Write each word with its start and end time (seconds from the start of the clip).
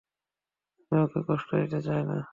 আমি 0.91 0.99
ওকে 1.03 1.19
কষ্ট 1.27 1.49
দিতে 1.61 1.79
চাই 1.81 2.01
না। 2.09 2.17